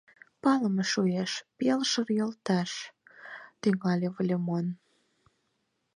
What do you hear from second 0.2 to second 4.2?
—Палыме шуэш, пелшыр йолташ,— тӱҥале